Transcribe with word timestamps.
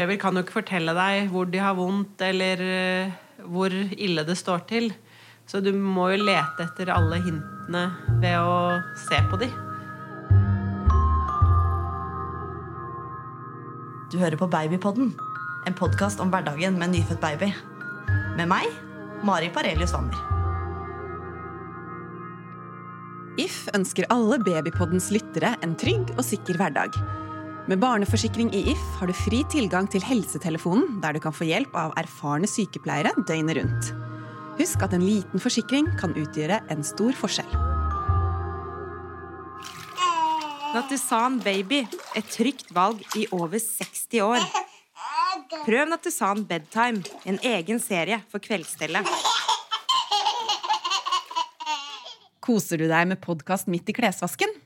Babyer 0.00 0.16
kan 0.16 0.32
jo 0.32 0.40
ikke 0.40 0.62
fortelle 0.62 0.94
deg 0.96 1.26
hvor 1.28 1.48
de 1.52 1.58
har 1.60 1.74
vondt, 1.76 2.22
eller 2.24 2.60
eh, 2.64 3.10
hvor 3.44 3.68
ille 3.68 4.22
det 4.24 4.36
står 4.40 4.62
til. 4.70 4.88
Så 5.44 5.60
du 5.60 5.74
må 5.76 6.06
jo 6.14 6.22
lete 6.22 6.64
etter 6.64 6.88
alle 6.94 7.18
hintene 7.20 7.82
ved 8.22 8.38
å 8.40 8.78
se 9.02 9.20
på 9.28 9.36
de. 9.42 9.50
Du 14.08 14.16
hører 14.22 14.40
på 14.40 14.48
Babypodden, 14.48 15.12
en 15.68 15.76
podkast 15.76 16.24
om 16.24 16.32
hverdagen 16.32 16.80
med 16.80 16.88
en 16.88 16.96
nyfødt 16.96 17.20
baby. 17.20 17.52
Med 18.40 18.48
meg, 18.48 18.72
Mari 19.20 19.52
Parelius 19.52 19.92
Wammer. 19.92 20.16
If 23.36 23.66
ønsker 23.76 24.08
alle 24.08 24.40
Babypoddens 24.48 25.12
lyttere 25.12 25.58
en 25.60 25.76
trygg 25.76 26.16
og 26.16 26.24
sikker 26.24 26.56
hverdag. 26.56 26.96
Med 27.70 27.78
barneforsikring 27.78 28.48
i 28.50 28.64
If 28.72 28.80
har 28.98 29.06
du 29.06 29.14
fri 29.14 29.44
tilgang 29.46 29.86
til 29.86 30.02
helsetelefonen, 30.02 30.96
der 30.98 31.14
du 31.14 31.20
kan 31.22 31.30
få 31.30 31.46
hjelp 31.46 31.76
av 31.78 31.92
erfarne 32.00 32.48
sykepleiere 32.50 33.12
døgnet 33.28 33.60
rundt. 33.60 33.90
Husk 34.58 34.80
at 34.82 34.96
en 34.96 35.04
liten 35.06 35.38
forsikring 35.38 35.86
kan 36.00 36.10
utgjøre 36.18 36.56
en 36.74 36.82
stor 36.82 37.14
forskjell. 37.14 37.52
Natusan 40.74 41.36
Baby, 41.44 41.84
et 42.18 42.26
trygt 42.34 42.72
valg 42.74 43.04
i 43.14 43.28
over 43.30 43.62
60 43.62 44.18
år. 44.26 44.42
Prøv 45.62 45.84
Natusan 45.92 46.42
Bedtime, 46.50 47.04
en 47.22 47.38
egen 47.52 47.78
serie 47.78 48.18
for 48.32 48.42
kveldsstellet. 48.42 49.06
Koser 52.42 52.82
du 52.82 52.88
deg 52.90 53.12
med 53.14 53.22
podkast 53.22 53.70
midt 53.70 53.94
i 53.94 53.96
klesvasken? 54.00 54.58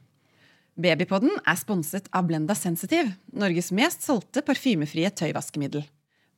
Babypodden 0.74 1.36
er 1.46 1.58
sponset 1.58 2.08
av 2.10 2.26
Blenda 2.26 2.54
Sensitive, 2.58 3.12
Norges 3.30 3.70
mest 3.74 4.02
solgte 4.02 4.42
parfymefrie 4.42 5.10
tøyvaskemiddel. 5.14 5.84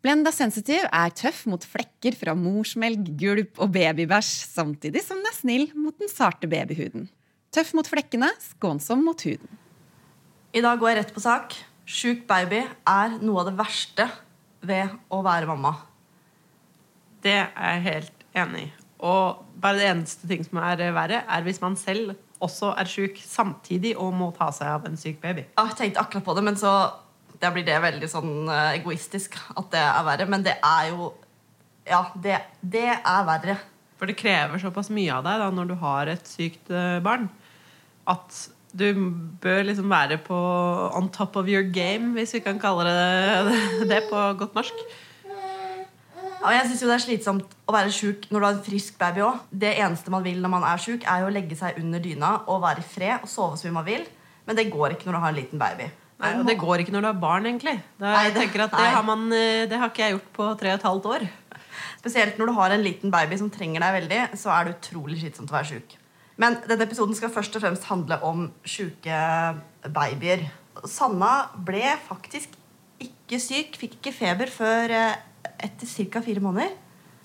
Blenda 0.05 0.29
Sensitive 0.35 0.91
er 0.93 1.15
tøff 1.17 1.47
mot 1.49 1.65
flekker 1.65 2.15
fra 2.21 2.35
morsmelk, 2.37 3.09
gulp 3.17 3.57
og 3.65 3.73
babybæsj, 3.73 4.33
samtidig 4.53 5.01
som 5.07 5.23
den 5.23 5.31
er 5.31 5.39
snill 5.39 5.65
mot 5.73 5.97
den 5.99 6.13
sarte 6.13 6.51
babyhuden. 6.53 7.09
Tøff 7.55 7.73
mot 7.79 7.89
flekkene, 7.89 8.29
skånsom 8.53 9.07
mot 9.09 9.25
huden. 9.25 9.49
I 10.53 10.61
dag 10.65 10.77
går 10.81 10.93
jeg 10.93 11.01
rett 11.01 11.17
på 11.17 11.25
sak. 11.25 11.57
Sjuk 11.89 12.27
baby 12.29 12.61
er 12.61 13.17
noe 13.23 13.41
av 13.41 13.49
det 13.49 13.57
verste 13.57 14.07
ved 14.67 14.93
å 15.09 15.23
være 15.25 15.49
mamma. 15.49 15.73
Det 17.25 17.39
er 17.41 17.73
jeg 17.73 17.87
helt 17.89 18.29
enig 18.37 18.67
i. 18.67 18.71
Og 19.01 19.43
bare 19.61 19.81
det 19.81 19.89
eneste 19.95 20.29
ting 20.29 20.45
som 20.45 20.61
er 20.61 20.85
verre, 20.93 21.25
er 21.25 21.45
hvis 21.45 21.63
man 21.65 21.77
selv 21.81 22.15
også 22.47 22.73
er 22.79 22.89
sjuk 22.91 23.21
samtidig 23.23 23.97
og 24.01 24.15
må 24.17 24.31
ta 24.37 24.49
seg 24.55 24.71
av 24.73 24.89
en 24.89 24.99
syk 25.01 25.21
baby. 25.23 25.47
Jeg 25.59 25.77
tenkte 25.79 26.03
akkurat 26.03 26.27
på 26.27 26.37
det, 26.39 26.47
men 26.47 26.59
så 26.61 26.73
da 27.43 27.53
blir 27.53 27.67
det 27.67 27.77
veldig 27.83 28.09
sånn 28.11 28.35
eh, 28.49 28.77
egoistisk 28.79 29.37
at 29.55 29.71
det 29.75 29.83
er 29.83 30.05
verre. 30.07 30.29
Men 30.31 30.45
det 30.47 30.59
er 30.63 30.91
jo 30.95 31.13
Ja, 31.87 32.03
det, 32.19 32.41
det 32.67 32.89
er 32.97 33.27
verre. 33.29 33.61
For 33.97 34.11
det 34.11 34.19
krever 34.19 34.59
såpass 34.59 34.91
mye 34.91 35.13
av 35.15 35.23
deg 35.25 35.39
da, 35.39 35.51
når 35.55 35.69
du 35.71 35.75
har 35.79 36.11
et 36.11 36.27
sykt 36.29 36.73
eh, 36.75 36.99
barn, 37.05 37.29
at 38.11 38.41
du 38.77 38.87
bør 39.41 39.63
liksom 39.65 39.89
være 39.89 40.19
på 40.27 40.37
on 40.99 41.09
top 41.15 41.39
of 41.41 41.49
your 41.49 41.65
game, 41.65 42.13
hvis 42.17 42.35
vi 42.37 42.43
kan 42.45 42.59
kalle 42.61 42.85
det 42.91 43.87
det 43.93 44.03
på 44.11 44.25
godt 44.41 44.59
norsk. 44.59 44.83
Jeg 46.55 46.67
synes 46.69 46.83
jo 46.83 46.89
Det 46.89 46.95
er 46.95 47.05
slitsomt 47.05 47.55
å 47.67 47.73
være 47.75 47.93
sjuk 47.95 48.27
når 48.31 48.39
du 48.41 48.47
har 48.47 48.55
en 48.55 48.65
frisk 48.67 48.99
baby 49.01 49.21
òg. 49.27 49.39
Det 49.51 49.73
eneste 49.79 50.11
man 50.15 50.23
vil 50.27 50.41
når 50.43 50.53
man 50.53 50.67
er 50.69 50.83
sjuk, 50.83 51.05
er 51.05 51.23
jo 51.25 51.31
å 51.31 51.35
legge 51.35 51.57
seg 51.59 51.79
under 51.83 52.03
dyna 52.03 52.33
og 52.47 52.63
være 52.63 52.85
i 52.85 52.89
fred 52.91 53.23
og 53.23 53.29
sove 53.31 53.57
så 53.59 53.67
mye 53.69 53.79
man 53.81 53.89
vil. 53.89 54.05
Men 54.47 54.57
det 54.59 54.69
går 54.71 54.95
ikke 54.95 55.09
når 55.09 55.17
du 55.17 55.23
har 55.25 55.33
en 55.35 55.41
liten 55.41 55.59
baby. 55.59 55.89
Nei, 56.17 56.31
og 56.39 56.47
det 56.49 56.57
går 56.57 56.81
ikke 56.81 56.95
når 56.95 57.03
du 57.05 57.09
har 57.11 57.19
barn, 57.21 57.45
egentlig. 57.45 57.75
Det, 57.99 58.07
Nei, 58.07 58.23
jeg 58.25 58.35
det- 58.35 58.53
det 58.57 58.71
har, 58.95 59.03
man, 59.03 59.27
eh, 59.33 59.67
det 59.67 59.77
har 59.79 59.91
ikke 59.91 60.05
jeg 60.07 60.13
gjort 60.15 60.33
på 60.33 60.59
tre 60.59 60.73
og 60.73 60.79
et 60.79 60.83
halvt 60.89 61.07
år. 61.13 61.29
Spesielt 62.01 62.39
når 62.39 62.47
du 62.47 62.53
har 62.53 62.71
en 62.71 62.83
liten 62.83 63.11
baby 63.11 63.37
som 63.37 63.51
trenger 63.51 63.81
deg 63.81 64.09
veldig, 64.09 64.39
så 64.39 64.49
er 64.55 64.65
det 64.65 64.81
utrolig 64.81 65.21
slitsomt 65.21 65.51
å 65.51 65.59
være 65.59 65.73
sjuk. 65.75 65.97
Men 66.39 66.57
denne 66.67 66.87
episoden 66.87 67.15
skal 67.15 67.29
først 67.33 67.57
og 67.57 67.63
fremst 67.63 67.85
handle 67.85 68.19
om 68.23 68.51
sjuke 68.65 69.61
babyer. 69.93 70.47
Sanna 70.87 71.49
ble 71.57 71.83
faktisk 72.09 72.49
ikke 73.01 73.41
syk, 73.41 73.77
fikk 73.77 73.97
ikke 74.01 74.15
feber 74.15 74.47
før 74.53 74.91
eh, 74.91 75.17
etter 75.59 76.11
ca. 76.11 76.23
fire 76.25 76.43
måneder. 76.45 76.75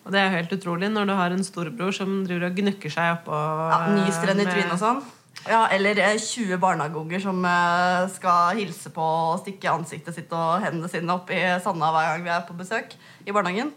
Og 0.05 0.11
det 0.13 0.19
er 0.21 0.33
helt 0.33 0.53
utrolig 0.55 0.89
når 0.89 1.09
du 1.09 1.13
har 1.13 1.33
en 1.33 1.43
storebror 1.45 1.93
som 1.93 2.23
driver 2.25 2.47
og 2.49 2.55
gnukker 2.57 2.89
seg 2.89 3.19
oppå 3.19 3.37
Ja, 3.37 3.81
Nyser 3.93 4.31
henne 4.31 4.41
i 4.41 4.45
med- 4.47 4.53
trynet 4.55 4.73
og 4.77 4.81
sånn. 4.81 5.01
Ja, 5.49 5.67
eller 5.73 5.97
eh, 5.97 6.17
20 6.21 6.57
barnehageunger 6.61 7.21
som 7.21 7.39
eh, 7.45 8.07
skal 8.13 8.57
hilse 8.59 8.91
på 8.93 9.01
og 9.01 9.39
stikke 9.41 9.71
ansiktet 9.71 10.13
sitt 10.17 10.33
og 10.37 10.61
hendene 10.61 10.89
sine 10.91 11.13
opp 11.15 11.31
i 11.33 11.39
sanda 11.63 11.89
hver 11.93 12.09
gang 12.11 12.25
vi 12.25 12.33
er 12.33 12.43
på 12.45 12.57
besøk 12.57 12.93
i 13.25 13.31
barnehagen. 13.33 13.71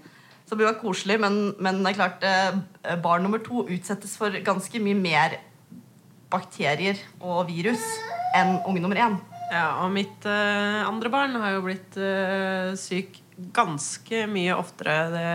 Så 0.44 0.52
det 0.52 0.58
blir 0.60 0.68
jo 0.68 0.80
koselig, 0.82 1.16
men, 1.22 1.54
men 1.64 1.80
det 1.84 1.94
er 1.94 1.96
klart 2.00 2.24
eh, 2.28 2.96
barn 3.00 3.24
nummer 3.24 3.40
to 3.40 3.62
utsettes 3.64 4.16
for 4.20 4.34
ganske 4.44 4.80
mye 4.84 4.98
mer 4.98 5.38
bakterier 6.32 6.98
og 7.22 7.46
virus 7.48 7.84
enn 8.36 8.58
unge 8.66 8.82
nummer 8.82 9.00
én. 9.00 9.16
Ja, 9.52 9.84
og 9.84 9.92
mitt 9.94 10.24
uh, 10.26 10.82
andre 10.88 11.10
barn 11.12 11.36
har 11.38 11.52
jo 11.54 11.62
blitt 11.66 11.96
uh, 12.00 12.72
syk 12.80 13.20
ganske 13.54 14.26
mye 14.30 14.54
oftere 14.54 14.94
det 15.10 15.32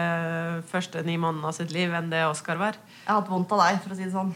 første 0.69 1.03
ni 1.03 1.17
månedene 1.19 1.51
av 1.51 1.57
sitt 1.57 1.73
liv 1.75 1.93
enn 1.93 2.11
det 2.11 2.23
Oskar 2.29 2.59
var. 2.61 2.79
Jeg 3.03 3.11
har 3.11 3.19
hatt 3.21 3.31
vondt 3.31 3.51
av 3.55 3.65
deg, 3.65 3.81
for 3.83 3.95
å 3.95 3.99
si 3.99 4.07
det 4.07 4.15
sånn. 4.15 4.31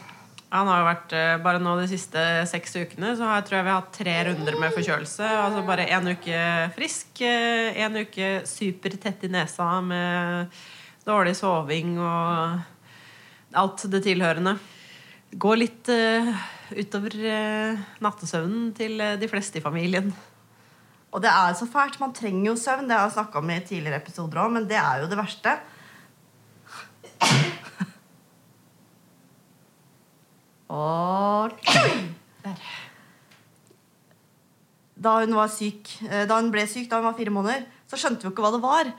Han 0.54 0.70
har 0.70 0.82
jo 0.82 0.86
vært, 0.86 1.14
eh, 1.18 1.38
Bare 1.42 1.62
nå 1.64 1.74
de 1.80 1.88
siste 1.90 2.22
seks 2.46 2.76
ukene 2.78 3.16
så 3.18 3.26
har 3.26 3.40
jeg 3.40 3.48
tror 3.48 3.58
jeg 3.58 3.66
vi 3.66 3.74
har 3.74 3.82
hatt 3.82 3.96
tre 3.96 4.14
runder 4.28 4.60
med 4.60 4.76
forkjølelse. 4.76 5.30
Altså 5.46 5.66
Bare 5.66 5.88
én 5.88 6.12
uke 6.12 6.44
frisk, 6.76 7.24
én 7.24 7.98
uke 8.04 8.46
supertett 8.46 9.24
i 9.26 9.32
nesa 9.34 9.82
med 9.82 10.54
dårlig 11.08 11.36
soving 11.36 11.98
og 11.98 12.62
alt 13.54 13.86
det 13.90 14.04
tilhørende. 14.06 14.58
Går 15.34 15.58
litt 15.58 15.90
uh, 15.90 16.30
utover 16.78 17.16
uh, 17.26 17.82
nattesøvnen 18.06 18.70
til 18.78 19.02
uh, 19.02 19.16
de 19.18 19.30
fleste 19.30 19.58
i 19.58 19.66
familien. 19.66 20.12
Og 21.14 21.22
det 21.22 21.30
er 21.30 21.54
så 21.58 21.68
fælt. 21.70 22.00
Man 22.02 22.14
trenger 22.18 22.50
jo 22.52 22.56
søvn. 22.58 22.88
Det 22.90 22.98
har 22.98 23.06
jeg 23.06 23.18
snakka 23.20 23.40
om 23.40 23.52
i 23.54 23.60
tidligere 23.62 24.02
episoder 24.02 24.42
òg, 24.42 24.54
men 24.56 24.66
det 24.70 24.80
er 24.82 25.04
jo 25.04 25.10
det 25.12 25.20
verste. 25.20 25.54
Og 30.74 31.54
Der. 32.44 32.64
Da 35.04 35.18
hun 35.20 35.36
var 35.36 35.50
syk, 35.52 35.90
eh, 36.08 36.24
da 36.28 36.38
hun 36.40 36.52
ble 36.52 36.64
syk 36.68 36.90
da 36.90 37.00
hun 37.00 37.10
var 37.10 37.18
fire 37.18 37.34
måneder, 37.34 37.66
så 37.92 38.00
skjønte 38.00 38.24
vi 38.24 38.30
jo 38.30 38.34
ikke 38.34 38.44
hva 38.46 38.52
det 38.56 38.64
var. 38.64 38.92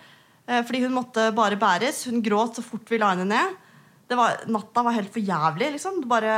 Eh, 0.47 0.63
Fordi 0.63 0.83
hun 0.85 0.95
måtte 0.95 1.31
bare 1.35 1.57
bæres. 1.61 2.05
Hun 2.05 2.23
gråt 2.23 2.57
så 2.59 2.65
fort 2.65 2.89
vi 2.91 2.99
la 3.01 3.15
henne 3.15 3.27
ned. 3.29 3.57
Det 4.09 4.17
var, 4.19 4.43
natta 4.47 4.85
var 4.85 4.93
helt 4.93 5.13
for 5.13 5.25
jævlig. 5.25 5.73
liksom. 5.73 6.03
Det 6.03 6.09
bare 6.09 6.35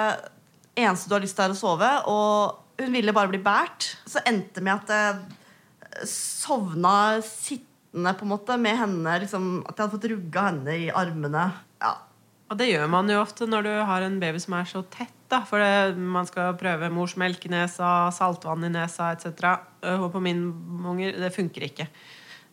eneste 0.76 1.08
du 1.08 1.16
har 1.16 1.24
lyst 1.24 1.36
til, 1.36 1.44
er 1.44 1.54
å 1.54 1.58
sove. 1.58 1.90
Og 2.06 2.84
hun 2.84 2.92
ville 2.94 3.12
bare 3.16 3.32
bli 3.32 3.42
båret. 3.42 3.96
Så 4.06 4.22
endte 4.24 4.60
det 4.60 4.62
med 4.62 4.74
at 4.76 4.94
jeg 4.94 5.36
sovna 6.04 7.22
sittende 7.24 8.12
på 8.16 8.26
en 8.26 8.32
måte 8.34 8.58
med 8.60 8.76
henne. 8.80 9.16
Liksom, 9.22 9.48
at 9.64 9.74
jeg 9.74 9.84
hadde 9.84 9.96
fått 9.96 10.10
rugga 10.12 10.48
henne 10.50 10.76
i 10.86 10.90
armene. 10.92 11.48
Ja. 11.82 11.94
Og 12.46 12.58
det 12.60 12.68
gjør 12.70 12.86
man 12.90 13.10
jo 13.10 13.18
ofte 13.18 13.48
når 13.50 13.66
du 13.66 13.72
har 13.88 14.04
en 14.06 14.20
baby 14.22 14.40
som 14.42 14.54
er 14.58 14.68
så 14.70 14.84
tett. 14.92 15.14
da, 15.28 15.40
For 15.42 15.58
det, 15.58 15.96
man 15.98 16.28
skal 16.28 16.54
prøve 16.58 16.92
morsmelk 16.94 17.48
i 17.48 17.50
nesa, 17.50 18.12
saltvann 18.14 18.68
i 18.68 18.70
nesa 18.70 19.10
etc. 19.16 19.56
Og 19.96 20.12
på 20.14 20.22
min 20.22 20.46
unger 20.86 21.18
det 21.18 21.34
funker 21.34 21.66
ikke. 21.66 21.88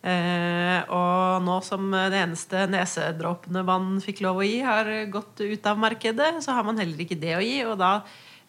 Eh, 0.04 0.80
og 0.92 1.46
nå 1.46 1.60
som 1.64 1.86
det 1.94 2.18
eneste 2.20 2.66
nesedråpene 2.68 3.62
man 3.64 4.02
fikk 4.04 4.24
lov 4.26 4.42
å 4.42 4.48
gi, 4.48 4.58
har 4.66 4.90
gått 5.14 5.46
ut 5.46 5.70
av 5.70 5.80
markedet, 5.80 6.34
så 6.44 6.58
har 6.58 6.66
man 6.68 6.82
heller 6.82 7.06
ikke 7.06 7.20
det 7.22 7.38
å 7.38 7.44
gi. 7.46 7.62
Og 7.70 7.78
da 7.80 8.00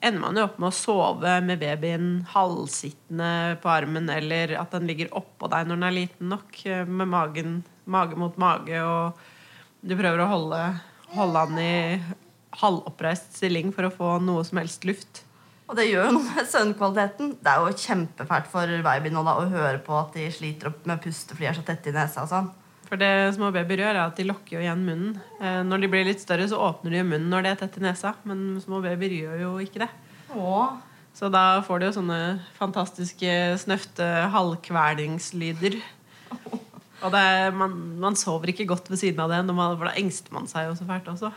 ender 0.04 0.20
man 0.22 0.38
jo 0.38 0.46
opp 0.46 0.58
med 0.60 0.70
å 0.70 0.76
sove 0.76 1.36
med 1.44 1.60
babyen 1.62 2.08
halvsittende 2.34 3.58
på 3.62 3.70
armen, 3.72 4.10
eller 4.12 4.56
at 4.60 4.74
den 4.76 4.88
ligger 4.90 5.12
oppå 5.16 5.48
deg 5.52 5.68
når 5.68 5.80
den 5.80 5.86
er 5.88 5.96
liten 5.98 6.32
nok, 6.32 6.58
eh, 6.68 6.84
med 6.84 7.10
magen, 7.12 7.62
mage 7.84 8.18
mot 8.20 8.36
mage, 8.40 8.80
og 8.84 9.84
du 9.84 9.96
prøver 9.96 10.24
å 10.24 10.30
holde, 10.30 10.62
holde 11.14 11.44
han 11.46 11.60
i 11.60 11.76
halvoppreist 12.60 13.34
stilling 13.36 13.72
for 13.74 13.88
å 13.88 13.94
få 13.94 14.16
noe 14.24 14.44
som 14.46 14.60
helst 14.62 14.86
luft. 14.88 15.24
Og 15.64 15.78
det 15.78 15.86
gjør 15.88 16.10
jo 16.10 16.16
noe 16.18 16.26
med 16.28 16.48
søvnkvaliteten. 16.50 17.30
Det 17.40 17.50
er 17.50 17.62
jo 17.62 17.78
kjempefælt 17.86 18.50
for 18.52 18.74
babyen 18.84 19.16
da, 19.16 19.38
å 19.40 19.48
høre 19.48 19.80
på 19.84 19.96
at 19.96 20.16
de 20.16 20.28
sliter 20.32 20.68
opp 20.70 20.84
med 20.88 21.00
puste 21.02 21.32
fordi 21.32 21.48
de 21.48 21.50
er 21.54 21.58
så 21.58 21.64
tette 21.66 21.90
i 21.90 21.96
nesa. 21.96 22.26
og 22.26 22.30
sånn. 22.30 22.52
For 22.84 23.00
det 23.00 23.32
små 23.34 23.48
babyer 23.54 23.80
gjør, 23.80 23.96
er 23.96 24.02
at 24.04 24.18
de 24.20 24.26
lukker 24.28 24.58
jo 24.58 24.64
igjen 24.64 24.84
munnen. 24.84 25.14
Eh, 25.40 25.62
når 25.64 25.84
de 25.84 25.88
blir 25.90 26.04
litt 26.06 26.20
større, 26.22 26.44
så 26.50 26.60
åpner 26.60 26.98
de 26.98 27.04
munnen 27.06 27.30
når 27.32 27.46
de 27.46 27.52
er 27.52 27.60
tett 27.62 27.78
i 27.80 27.84
nesa. 27.84 28.12
Men 28.28 28.60
små 28.62 28.82
babyer 28.84 29.16
gjør 29.16 29.40
jo 29.40 29.52
ikke 29.64 29.86
det. 29.86 29.90
Åh. 30.34 30.74
Så 31.14 31.28
da 31.30 31.62
får 31.62 31.78
du 31.78 31.86
jo 31.86 31.94
sånne 31.94 32.20
fantastiske 32.56 33.34
snøfte 33.62 34.06
halvkvelingslyder. 34.34 35.76
Og 37.04 37.12
det 37.12 37.20
er, 37.20 37.52
man, 37.54 37.74
man 38.02 38.16
sover 38.18 38.50
ikke 38.50 38.66
godt 38.66 38.88
ved 38.90 38.98
siden 38.98 39.22
av 39.22 39.30
det, 39.30 39.42
man, 39.54 39.76
for 39.76 39.86
da 39.86 39.94
engster 40.00 40.34
man 40.34 40.48
seg 40.50 40.70
jo 40.70 40.74
så 40.78 40.86
fælt 40.88 41.10
også. 41.12 41.30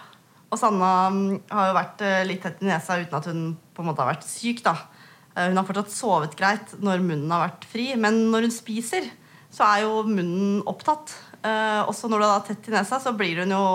Og 0.47 0.59
Sanna 0.59 0.91
mm, 1.11 1.23
har 1.51 1.69
jo 1.69 1.77
vært 1.77 2.03
eh, 2.07 2.25
litt 2.27 2.41
tett 2.45 2.61
i 2.63 2.69
nesa 2.69 2.97
uten 3.01 3.17
at 3.19 3.27
hun 3.29 3.41
på 3.75 3.83
en 3.83 3.89
måte 3.89 4.03
har 4.03 4.13
vært 4.13 4.27
syk. 4.27 4.63
da. 4.65 4.77
Eh, 5.35 5.49
Hun 5.49 5.59
har 5.59 5.67
fortsatt 5.67 5.93
sovet 5.93 6.37
greit 6.39 6.73
når 6.79 7.03
munnen 7.03 7.33
har 7.35 7.49
vært 7.49 7.67
fri, 7.69 7.89
men 7.99 8.29
når 8.31 8.47
hun 8.47 8.55
spiser, 8.55 9.09
så 9.53 9.67
er 9.67 9.83
jo 9.83 10.05
munnen 10.07 10.61
opptatt. 10.69 11.13
Eh, 11.43 11.81
også 11.83 12.09
når 12.09 12.23
du 12.23 12.27
er 12.29 12.45
tett 12.47 12.69
i 12.71 12.75
nesa, 12.77 13.01
så 13.03 13.13
blir 13.17 13.43
hun 13.43 13.53
jo 13.53 13.65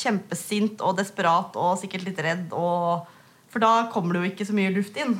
kjempesint 0.00 0.82
og 0.84 0.96
desperat 0.98 1.54
og 1.60 1.76
sikkert 1.80 2.08
litt 2.08 2.24
redd. 2.24 2.56
Og, 2.56 3.04
for 3.54 3.62
da 3.62 3.86
kommer 3.92 4.16
det 4.16 4.20
jo 4.20 4.28
ikke 4.32 4.48
så 4.48 4.54
mye 4.56 4.72
luft 4.74 4.96
inn. 4.98 5.12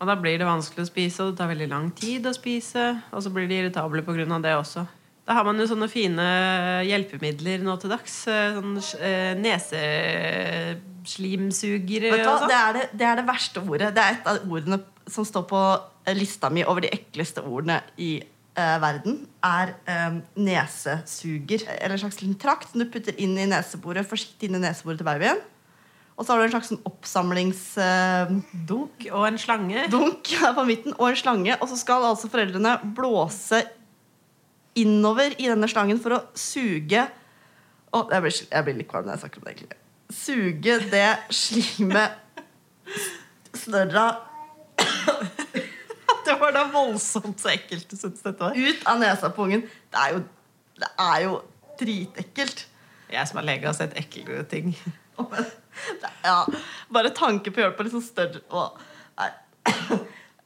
Og 0.00 0.08
da 0.08 0.14
blir 0.16 0.38
det 0.40 0.46
vanskelig 0.48 0.86
å 0.86 0.88
spise, 0.88 1.20
og 1.20 1.26
det 1.28 1.36
tar 1.42 1.50
veldig 1.50 1.68
lang 1.68 1.90
tid 1.92 2.24
å 2.24 2.32
spise. 2.32 3.04
Og 3.12 3.20
så 3.20 3.28
blir 3.34 3.44
de 3.50 3.58
irritable 3.60 4.00
pga. 4.06 4.38
det 4.40 4.54
også. 4.56 4.86
Da 5.28 5.36
har 5.36 5.44
man 5.44 5.60
jo 5.60 5.66
sånne 5.68 5.88
fine 5.92 6.24
hjelpemidler 6.88 7.60
nå 7.62 7.76
til 7.82 7.90
dags. 7.92 8.14
Eh, 8.32 8.54
sånn 8.56 8.80
eh, 9.04 9.36
neseslimsugere 9.44 12.08
og 12.16 12.24
sånn. 12.24 12.48
Det 12.48 12.64
det, 12.78 12.84
det 12.96 13.06
er 13.10 13.16
det 13.20 13.26
verste 13.28 13.58
ordet. 13.60 13.92
Det 13.94 14.02
er 14.02 14.12
et 14.16 14.26
av 14.32 14.36
ordene 14.48 14.78
som 15.04 15.24
står 15.28 15.44
på 15.52 15.60
lista 16.16 16.48
mi 16.50 16.64
over 16.64 16.80
de 16.86 16.94
ekleste 16.96 17.40
ordene 17.44 17.78
i 18.00 18.24
uh, 18.56 18.80
verden. 18.80 19.28
Er 19.44 19.76
um, 20.08 20.24
nesesuger. 20.48 21.60
Eller 21.76 21.94
en 21.94 22.02
slags 22.06 22.24
liten 22.24 22.40
trakt 22.40 22.72
som 22.72 22.80
du 22.80 22.88
putter 22.90 23.14
inn 23.20 23.36
i 23.36 23.50
neseboret, 23.52 24.08
forsiktig 24.08 24.48
inn 24.48 24.56
i 24.58 24.64
neseboret 24.64 24.98
til 25.04 25.10
babyen. 25.12 25.36
Og 26.20 26.26
så 26.26 26.34
har 26.34 26.42
du 26.42 26.44
en 26.44 26.52
slags 26.52 26.68
sånn 26.68 26.82
oppsamlingsdunk 26.84 29.06
Og 29.08 29.22
en 29.24 29.40
slange. 29.40 29.88
Dunk 29.88 30.28
på 30.28 30.64
midten, 30.68 30.92
og 30.98 31.08
en 31.08 31.16
slange. 31.16 31.56
Og 31.56 31.64
så 31.70 31.76
skal 31.80 32.04
altså 32.10 32.28
foreldrene 32.28 32.76
blåse 32.96 33.62
innover 34.78 35.34
i 35.40 35.48
denne 35.48 35.68
slangen 35.70 36.00
for 36.02 36.12
å 36.18 36.20
suge 36.36 37.02
Å, 37.90 38.08
jeg, 38.12 38.20
blir, 38.22 38.32
jeg 38.52 38.64
blir 38.66 38.76
litt 38.78 38.90
kvalm 38.90 39.06
når 39.08 39.14
jeg 39.16 39.22
snakker 39.24 39.38
om 39.40 39.44
det. 39.48 39.52
egentlig 39.56 39.78
Suge 40.10 40.74
det 40.92 41.12
slimet 41.34 42.10
snørra 43.56 44.06
Det 46.26 46.34
var 46.38 46.50
da 46.54 46.62
voldsomt 46.70 47.38
så 47.40 47.48
ekkelt 47.54 47.90
du 47.90 47.96
syntes 47.96 48.22
dette 48.22 48.44
var. 48.44 48.52
ut 48.54 48.80
av 48.86 48.98
nesa 49.00 49.30
på 49.34 49.42
ungen. 49.48 49.62
Det 49.90 49.98
er 49.98 50.10
jo, 50.14 50.20
det 50.78 50.90
er 51.00 51.18
jo 51.24 51.32
dritekkelt. 51.80 52.58
Jeg 53.10 53.26
som 53.26 53.38
er 53.40 53.44
lege, 53.48 53.66
har 53.66 53.74
sett 53.74 53.98
eklere 53.98 54.44
ting. 54.50 54.76
Ja, 56.24 56.44
bare 56.92 57.12
tanke 57.16 57.52
på 57.52 57.60
å 57.60 57.64
gjøre 57.64 57.72
det 57.72 57.78
på 57.78 57.86
litt 57.86 57.94
sånn 57.94 58.04
større 58.04 58.42
å, 58.52 58.66
nei. 59.20 59.30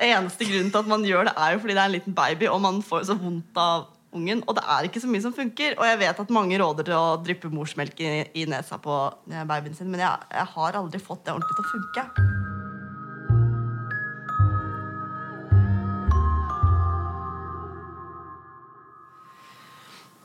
Eneste 0.04 0.46
grunnen 0.46 0.70
til 0.74 0.80
at 0.80 0.88
man 0.90 1.04
gjør 1.06 1.28
det, 1.28 1.34
er 1.38 1.54
jo 1.54 1.60
fordi 1.62 1.76
det 1.76 1.82
er 1.82 1.90
en 1.90 1.94
liten 1.94 2.16
baby, 2.16 2.48
og 2.50 2.62
man 2.64 2.80
får 2.84 3.06
så 3.08 3.18
vondt 3.18 3.60
av 3.60 3.86
ungen. 4.14 4.42
Og 4.46 4.56
det 4.58 4.64
er 4.70 4.88
ikke 4.88 5.02
så 5.02 5.10
mye 5.10 5.22
som 5.24 5.34
funker. 5.34 5.76
Og 5.78 5.86
jeg 5.86 6.00
vet 6.02 6.22
at 6.24 6.34
mange 6.34 6.58
råder 6.60 6.88
til 6.88 6.96
å 6.98 7.18
dryppe 7.22 7.50
morsmelk 7.52 8.02
i, 8.02 8.10
i 8.42 8.46
nesa 8.50 8.78
på 8.82 8.96
eh, 9.30 9.44
babyen 9.48 9.76
sin, 9.76 9.90
men 9.92 10.02
jeg, 10.02 10.30
jeg 10.34 10.50
har 10.56 10.80
aldri 10.80 11.02
fått 11.02 11.24
det 11.26 11.34
ordentlig 11.34 11.58
til 11.58 11.64
å 11.64 11.72
funke. 11.74 12.52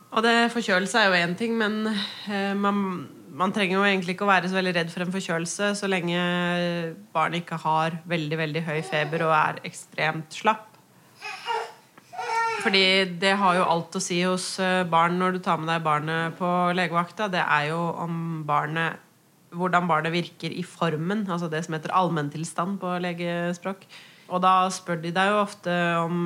Og 0.09 0.25
det, 0.25 0.49
forkjølelse 0.51 0.99
er 0.99 1.05
jo 1.07 1.19
én 1.21 1.35
ting, 1.37 1.53
men 1.57 1.83
eh, 1.87 2.55
man, 2.57 3.07
man 3.39 3.53
trenger 3.55 3.77
jo 3.77 3.85
egentlig 3.87 4.15
ikke 4.15 4.25
å 4.27 4.31
være 4.33 4.49
så 4.51 4.57
veldig 4.57 4.73
redd 4.75 4.89
for 4.91 5.05
en 5.05 5.13
forkjølelse 5.13 5.69
så 5.79 5.89
lenge 5.89 6.19
barnet 7.15 7.43
ikke 7.43 7.59
har 7.63 7.95
veldig 8.09 8.39
veldig 8.41 8.63
høy 8.67 8.79
feber 8.87 9.23
og 9.27 9.35
er 9.37 9.61
ekstremt 9.69 10.35
slapp. 10.41 10.65
Fordi 12.59 12.83
det 13.21 13.37
har 13.39 13.55
jo 13.55 13.67
alt 13.71 13.95
å 13.95 14.01
si 14.03 14.17
hos 14.25 14.51
eh, 14.59 14.83
barn 14.91 15.15
når 15.19 15.37
du 15.37 15.43
tar 15.45 15.61
med 15.61 15.69
deg 15.71 15.85
barnet 15.85 16.35
på 16.35 16.49
legevakta. 16.75 17.29
Det 17.31 17.39
er 17.39 17.69
jo 17.69 17.79
om 18.03 18.41
barnet 18.47 18.99
hvordan 19.55 19.87
barnet 19.89 20.13
virker 20.13 20.53
i 20.53 20.65
formen, 20.67 21.23
altså 21.31 21.47
det 21.49 21.63
som 21.65 21.73
heter 21.77 21.95
allmenntilstand 21.95 22.77
på 22.81 22.97
legespråk. 23.01 23.87
Og 24.29 24.41
da 24.43 24.53
spør 24.73 24.99
de 25.01 25.11
deg 25.13 25.31
jo 25.31 25.39
ofte 25.41 25.73
om 25.99 26.19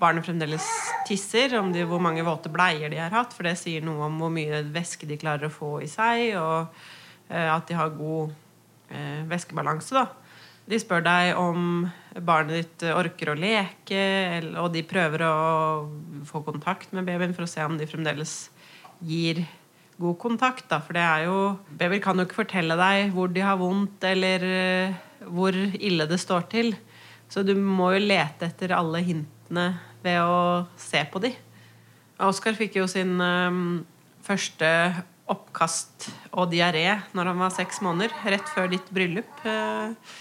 barnet 0.00 0.26
fremdeles 0.26 0.66
tisser, 1.08 1.54
om 1.58 1.72
de, 1.72 1.86
hvor 1.88 2.02
mange 2.02 2.24
våte 2.26 2.52
bleier 2.52 2.92
de 2.92 3.00
har 3.00 3.14
hatt, 3.14 3.32
for 3.32 3.48
det 3.48 3.56
sier 3.60 3.84
noe 3.84 4.10
om 4.10 4.20
hvor 4.20 4.32
mye 4.32 4.60
væske 4.74 5.08
de 5.08 5.18
klarer 5.20 5.48
å 5.48 5.54
få 5.54 5.70
i 5.84 5.88
seg, 5.90 6.36
og 6.40 6.76
eh, 7.30 7.48
at 7.48 7.64
de 7.68 7.78
har 7.78 7.96
god 7.96 8.34
eh, 8.92 9.22
væskebalanse. 9.30 9.96
da. 9.96 10.06
De 10.66 10.80
spør 10.82 11.04
deg 11.06 11.38
om 11.38 11.86
barnet 12.26 12.58
ditt 12.58 12.88
orker 12.90 13.30
å 13.32 13.38
leke, 13.38 14.02
og 14.58 14.72
de 14.74 14.82
prøver 14.86 15.22
å 15.22 15.36
få 16.26 16.42
kontakt 16.46 16.92
med 16.96 17.06
babyen 17.06 17.36
for 17.36 17.46
å 17.46 17.50
se 17.50 17.62
om 17.64 17.78
de 17.78 17.86
fremdeles 17.88 18.34
gir 19.04 19.44
god 20.00 20.18
kontakt. 20.20 20.66
Da. 20.70 20.80
For 20.82 20.96
det 20.96 21.04
er 21.04 21.26
jo 21.28 21.38
Babyer 21.70 22.02
kan 22.04 22.18
jo 22.18 22.26
ikke 22.26 22.42
fortelle 22.42 22.76
deg 22.78 23.14
hvor 23.14 23.30
de 23.32 23.44
har 23.44 23.60
vondt, 23.60 24.04
eller 24.04 24.44
eh, 24.50 24.98
hvor 25.24 25.56
ille 25.56 26.08
det 26.10 26.20
står 26.20 26.50
til. 26.52 26.74
Så 27.32 27.42
du 27.46 27.54
må 27.58 27.90
jo 27.96 28.04
lete 28.04 28.48
etter 28.48 28.74
alle 28.76 29.02
hintene 29.04 29.66
ved 30.04 30.20
å 30.22 30.66
se 30.80 31.02
på 31.10 31.22
de. 31.24 31.32
Oskar 32.22 32.56
fikk 32.56 32.78
jo 32.78 32.86
sin 32.88 33.18
um, 33.20 33.84
første 34.24 34.68
oppkast 35.30 36.08
og 36.36 36.50
diaré 36.52 36.86
når 37.16 37.32
han 37.32 37.42
var 37.42 37.52
seks 37.54 37.82
måneder, 37.84 38.14
rett 38.30 38.54
før 38.54 38.70
ditt 38.70 38.88
bryllup. 38.94 39.42
Eh, 39.46 40.14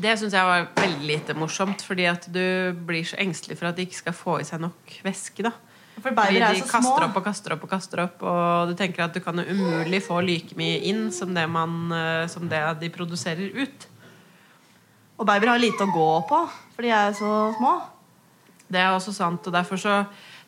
det 0.00 0.14
syns 0.20 0.36
jeg 0.36 0.46
var 0.46 0.68
veldig 0.76 1.08
lite 1.08 1.36
morsomt, 1.36 1.82
fordi 1.84 2.06
at 2.08 2.28
du 2.32 2.72
blir 2.86 3.04
så 3.08 3.18
engstelig 3.20 3.58
for 3.60 3.70
at 3.70 3.78
de 3.78 3.86
ikke 3.88 4.00
skal 4.00 4.16
få 4.16 4.38
i 4.40 4.46
seg 4.48 4.62
nok 4.62 4.96
væske. 5.04 5.44
da. 5.44 5.52
For 6.00 6.14
Fordi 6.16 6.40
de 6.40 6.62
små. 6.62 6.70
kaster 6.70 7.04
opp 7.04 7.16
og 7.18 7.24
kaster 7.26 7.54
opp 7.54 7.64
og 7.66 7.72
kaster 7.74 8.04
opp, 8.06 8.22
og 8.24 8.70
du 8.70 8.74
tenker 8.78 9.04
at 9.04 9.16
du 9.16 9.20
kan 9.24 9.36
jo 9.36 9.44
umulig 9.50 10.00
få 10.06 10.20
like 10.24 10.56
mye 10.56 10.78
inn 10.88 11.10
som 11.12 11.34
det, 11.36 11.44
man, 11.50 11.92
eh, 11.92 12.26
som 12.32 12.48
det 12.48 12.62
de 12.80 12.92
produserer 12.94 13.52
ut. 13.60 13.88
Og 15.20 15.26
babyer 15.28 15.50
har 15.52 15.60
lite 15.60 15.84
å 15.84 15.92
gå 15.92 16.10
på, 16.30 16.36
for 16.72 16.86
de 16.86 16.92
er 16.96 17.10
jo 17.10 17.18
så 17.18 17.30
små. 17.58 17.74
Det 18.72 18.80
er 18.80 18.94
også 18.94 19.12
sant, 19.12 19.44
og 19.44 19.52
derfor 19.52 19.76
så 19.80 19.96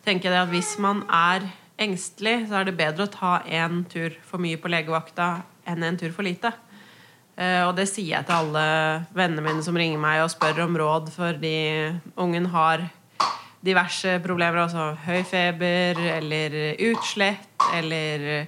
tenker 0.07 0.31
jeg 0.31 0.47
at 0.47 0.49
hvis 0.49 0.71
man 0.81 1.03
er 1.13 1.45
engstelig, 1.83 2.47
så 2.49 2.61
er 2.61 2.71
det 2.71 2.79
bedre 2.79 3.05
å 3.05 3.13
ta 3.13 3.33
en 3.45 3.83
tur 3.91 4.17
for 4.25 4.41
mye 4.41 4.57
på 4.57 4.71
legevakta 4.73 5.43
enn 5.69 5.85
en 5.85 5.99
tur 6.01 6.15
for 6.17 6.25
lite. 6.25 6.55
Eh, 7.37 7.61
og 7.67 7.75
det 7.77 7.85
sier 7.91 8.15
jeg 8.15 8.29
til 8.29 8.39
alle 8.39 8.65
vennene 9.13 9.45
mine 9.45 9.65
som 9.65 9.77
ringer 9.77 10.01
meg 10.01 10.23
og 10.23 10.33
spør 10.33 10.65
om 10.65 10.81
råd 10.81 11.13
fordi 11.15 11.57
ungen 12.21 12.49
har 12.53 12.87
diverse 13.65 14.19
problemer, 14.25 14.65
altså 14.65 14.91
høy 15.05 15.23
feber 15.29 16.01
eller 16.17 16.59
utslett 16.91 17.69
eller 17.77 18.47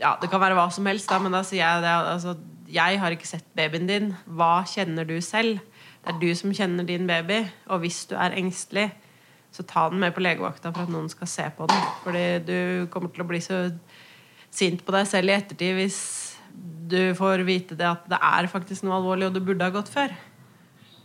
Ja, 0.00 0.14
det 0.20 0.28
kan 0.28 0.40
være 0.42 0.56
hva 0.56 0.66
som 0.72 0.84
helst, 0.88 1.08
da, 1.08 1.16
men 1.20 1.32
da 1.32 1.40
sier 1.44 1.60
jeg 1.60 1.84
det 1.84 1.92
altså, 1.92 2.34
Jeg 2.70 3.00
har 3.02 3.14
ikke 3.14 3.26
sett 3.28 3.46
babyen 3.58 3.88
din. 3.88 4.10
Hva 4.26 4.60
kjenner 4.68 5.06
du 5.08 5.16
selv? 5.24 5.58
Det 6.00 6.14
er 6.14 6.20
du 6.20 6.28
som 6.38 6.52
kjenner 6.54 6.86
din 6.86 7.06
baby. 7.08 7.42
Og 7.68 7.82
hvis 7.82 8.04
du 8.10 8.14
er 8.16 8.36
engstelig, 8.38 8.88
så 9.50 9.64
ta 9.66 9.88
den 9.90 9.98
med 10.00 10.14
på 10.14 10.22
legevakta 10.22 10.70
for 10.72 10.86
at 10.86 10.92
noen 10.92 11.10
skal 11.10 11.28
se 11.30 11.48
på 11.56 11.66
den. 11.70 11.82
Fordi 12.04 12.24
du 12.46 12.58
kommer 12.92 13.10
til 13.12 13.24
å 13.24 13.28
bli 13.28 13.40
så 13.42 13.64
sint 14.54 14.84
på 14.86 14.94
deg 14.94 15.06
selv 15.10 15.30
i 15.30 15.36
ettertid 15.36 15.76
hvis 15.78 15.98
du 16.90 17.12
får 17.14 17.44
vite 17.46 17.76
det 17.78 17.86
at 17.86 18.06
det 18.10 18.18
er 18.18 18.48
faktisk 18.50 18.82
noe 18.82 18.96
alvorlig, 18.98 19.28
og 19.28 19.36
du 19.36 19.44
burde 19.46 19.66
ha 19.66 19.70
gått 19.74 19.90
før. 19.92 20.10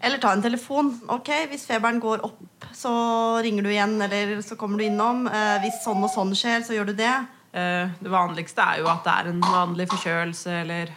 Eller 0.06 0.20
ta 0.22 0.32
en 0.34 0.42
telefon. 0.44 0.90
Ok, 1.14 1.30
Hvis 1.50 1.66
feberen 1.70 2.00
går 2.02 2.24
opp, 2.26 2.66
så 2.76 2.92
ringer 3.46 3.64
du 3.66 3.70
igjen, 3.72 3.96
eller 4.02 4.42
så 4.46 4.58
kommer 4.60 4.82
du 4.82 4.86
innom. 4.86 5.26
Eh, 5.30 5.58
hvis 5.64 5.82
sånn 5.86 6.04
og 6.04 6.12
sånn 6.14 6.34
skjer, 6.38 6.66
så 6.66 6.76
gjør 6.76 6.92
du 6.92 6.94
det. 7.00 7.14
Eh, 7.54 7.90
Det 8.02 8.12
vanligste 8.12 8.62
er 8.62 8.82
jo 8.82 8.90
at 8.92 9.06
det 9.06 9.14
er 9.14 9.30
en 9.32 9.42
vanlig 9.42 9.88
forkjølelse 9.94 10.62
eller 10.62 10.92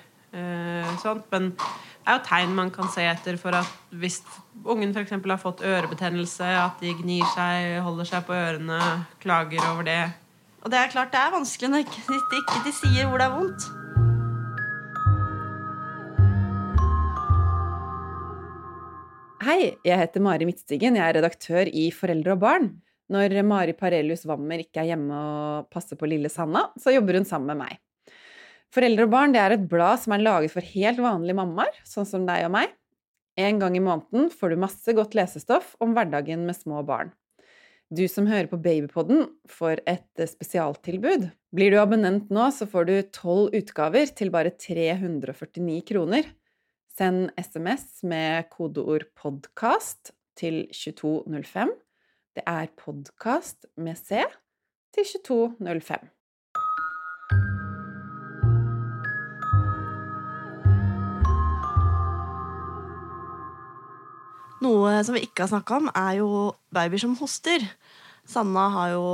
sånt. 1.03 1.27
Men 1.33 1.51
det 1.55 2.13
er 2.13 2.19
jo 2.19 2.25
tegn 2.29 2.55
man 2.57 2.71
kan 2.75 2.89
se 2.93 3.05
etter 3.05 3.37
for 3.41 3.57
at 3.57 3.69
hvis 4.01 4.21
ungen 4.65 4.95
f.eks. 4.95 5.17
har 5.17 5.41
fått 5.43 5.65
ørebetennelse, 5.65 6.45
at 6.45 6.81
de 6.81 6.95
gnir 7.03 7.27
seg, 7.35 7.79
holder 7.85 8.09
seg 8.09 8.25
på 8.29 8.37
ørene, 8.37 8.81
klager 9.23 9.65
over 9.73 9.85
det. 9.89 10.03
Og 10.65 10.73
det 10.73 10.79
er 10.81 10.91
klart 10.93 11.13
det 11.15 11.21
er 11.21 11.35
vanskelig 11.37 11.71
når 11.71 11.85
ikke, 11.85 12.07
de 12.09 12.41
ikke 12.43 12.63
de 12.67 12.73
sier 12.77 13.11
hvor 13.11 13.21
det 13.21 13.29
er 13.29 13.37
vondt. 13.37 13.69
Hei, 19.49 19.61
jeg 19.87 19.97
heter 20.01 20.21
Mari 20.21 20.45
Midtstigen. 20.49 20.99
Jeg 20.99 21.07
er 21.07 21.17
redaktør 21.21 21.69
i 21.71 21.87
Foreldre 21.95 22.35
og 22.35 22.41
barn. 22.43 22.73
Når 23.09 23.39
Mari 23.47 23.73
Parelius 23.73 24.27
Wammer 24.29 24.61
ikke 24.61 24.83
er 24.83 24.91
hjemme 24.91 25.15
og 25.15 25.69
passer 25.73 25.97
på 25.97 26.09
lille 26.11 26.29
Sanna, 26.29 26.67
så 26.77 26.93
jobber 26.93 27.17
hun 27.17 27.29
sammen 27.29 27.55
med 27.55 27.63
meg. 27.63 27.79
Foreldre 28.75 29.07
og 29.07 29.13
barn 29.15 29.33
det 29.33 29.41
er 29.41 29.55
et 29.55 29.69
blad 29.71 30.03
som 30.03 30.13
er 30.15 30.25
laget 30.25 30.53
for 30.53 30.75
helt 30.75 31.01
vanlige 31.01 31.39
mammaer, 31.39 31.73
sånn 31.89 32.09
som 32.09 32.27
deg 32.29 32.45
og 32.49 32.53
meg. 32.59 32.75
En 33.39 33.61
gang 33.63 33.77
i 33.79 33.83
måneden 33.83 34.29
får 34.35 34.53
du 34.53 34.61
masse 34.61 34.95
godt 34.99 35.15
lesestoff 35.17 35.77
om 35.85 35.95
hverdagen 35.97 36.45
med 36.45 36.59
små 36.59 36.83
barn. 36.87 37.13
Du 37.89 38.03
som 38.11 38.27
hører 38.29 38.51
på 38.51 38.59
Babypodden, 38.61 39.23
får 39.49 39.81
et 39.89 40.25
spesialtilbud. 40.29 41.31
Blir 41.57 41.73
du 41.73 41.79
abonnent 41.81 42.29
nå, 42.35 42.51
så 42.53 42.69
får 42.69 42.89
du 42.91 42.97
tolv 43.15 43.55
utgaver 43.57 44.11
til 44.13 44.33
bare 44.35 44.53
349 44.53 45.79
kroner. 45.89 46.29
Send 46.99 47.31
SMS 47.39 48.03
med 48.03 48.51
kodeord 48.53 49.07
'podkast' 49.17 50.13
til 50.37 50.67
2205. 50.75 51.73
Det 52.37 52.45
er 52.45 52.69
'podkast' 52.77 53.71
med 53.79 53.97
C 53.97 54.21
til 54.93 55.05
2205. 55.25 56.18
Noe 64.69 64.99
som 65.07 65.17
vi 65.17 65.25
ikke 65.25 65.47
har 65.47 65.53
snakka 65.53 65.79
om, 65.79 65.89
er 65.97 66.19
jo 66.21 66.29
babyer 66.75 67.01
som 67.01 67.17
hoster. 67.17 67.63
Sanna 68.29 68.67
har 68.75 68.95
jo 68.97 69.05